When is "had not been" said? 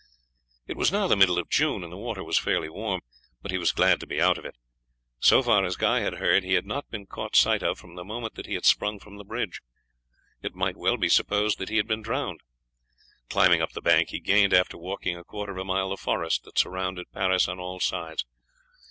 6.55-7.05